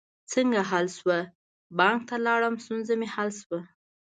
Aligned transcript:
څنګه 0.31 0.59
حل 0.69 0.85
شوه؟ 0.97 1.17
بانک 1.77 1.99
ته 2.09 2.15
لاړم، 2.25 2.55
ستونزه 2.63 2.93
می 2.99 3.07
حل 3.13 3.29
شوه 3.41 3.59